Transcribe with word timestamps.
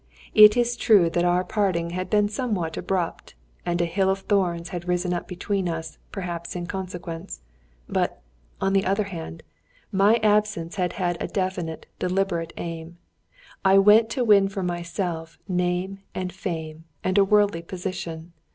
It 0.33 0.57
is 0.57 0.75
true 0.75 1.11
that 1.11 1.23
our 1.23 1.43
parting 1.43 1.91
had 1.91 2.09
been 2.09 2.27
somewhat 2.27 2.75
abrupt, 2.75 3.35
and 3.67 3.79
a 3.79 3.85
hill 3.85 4.09
of 4.09 4.21
thorns 4.21 4.69
had 4.69 4.87
risen 4.87 5.13
up 5.13 5.27
between 5.27 5.69
us 5.69 5.99
perhaps 6.11 6.55
in 6.55 6.65
consequence; 6.65 7.41
but, 7.87 8.23
on 8.59 8.73
the 8.73 8.83
other 8.83 9.03
hand, 9.03 9.43
my 9.91 10.15
absence 10.23 10.77
had 10.77 10.93
had 10.93 11.21
a 11.21 11.27
definite, 11.27 11.85
deliberate 11.99 12.51
aim 12.57 12.97
I 13.63 13.77
went 13.77 14.09
to 14.09 14.23
win 14.25 14.49
for 14.49 14.63
myself 14.63 15.37
name 15.47 15.99
and 16.15 16.33
fame, 16.33 16.85
and 17.03 17.19
a 17.19 17.23
worldly 17.23 17.61
position. 17.61 18.33